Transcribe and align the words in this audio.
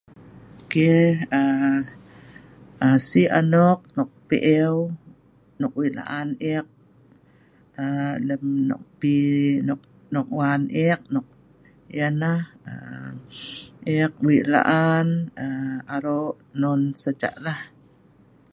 Ok 0.61 0.73
sii 3.07 3.25
anok 3.39 3.79
nok 3.95 4.09
pe'ew, 4.27 4.75
nok 5.59 5.73
wik 5.79 5.93
laan 5.99 6.29
ek, 6.55 6.65
lem 8.27 8.43
nok 8.69 8.83
pi, 8.99 9.13
non 10.13 10.27
wan 10.37 10.61
ek, 10.89 10.99
ek 14.03 14.13
wik 14.25 14.43
laan 14.53 15.07
arok 15.95 16.35
non 16.61 16.81
saja 17.03 17.29
lah 17.45 17.59